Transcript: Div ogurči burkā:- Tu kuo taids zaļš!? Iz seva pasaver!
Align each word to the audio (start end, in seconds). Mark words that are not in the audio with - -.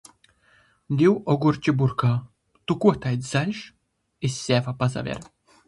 Div 1.01 1.11
ogurči 1.33 1.75
burkā:- 1.83 2.09
Tu 2.65 2.79
kuo 2.87 2.95
taids 3.05 3.31
zaļš!? 3.37 3.63
Iz 4.31 4.43
seva 4.49 4.77
pasaver! 4.85 5.25